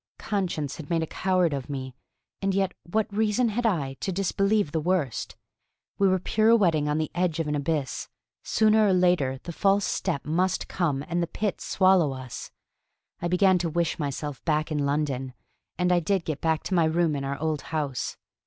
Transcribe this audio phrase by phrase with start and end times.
[0.17, 1.93] Conscience had made a coward of me,
[2.41, 5.35] and yet what reason had I to disbelieve the worst?
[5.99, 8.09] We were pirouetting on the edge of an abyss;
[8.41, 12.49] sooner or later the false step must come and the pit swallow us.
[13.21, 15.35] I began to wish myself back in London,
[15.77, 18.17] and I did get back to my room in our old house.